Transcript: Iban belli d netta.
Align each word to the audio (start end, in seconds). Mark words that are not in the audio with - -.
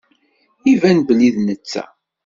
Iban 0.71 0.99
belli 1.07 1.29
d 1.35 1.37
netta. 1.41 1.83